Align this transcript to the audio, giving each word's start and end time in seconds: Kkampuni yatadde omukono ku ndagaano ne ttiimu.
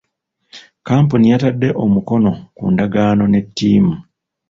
Kkampuni 0.79 1.25
yatadde 1.31 1.67
omukono 1.83 2.31
ku 2.55 2.63
ndagaano 2.71 3.23
ne 3.27 3.39
ttiimu. 3.47 3.93